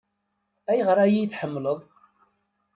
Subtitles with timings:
[0.71, 1.79] Ayɣer ay iyi-tḥemmleḍ?